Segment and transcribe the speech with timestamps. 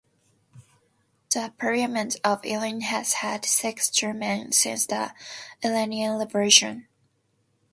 [1.29, 5.13] The Parliament of Iran has had six chairmen since the
[5.63, 6.87] Iranian Revolution.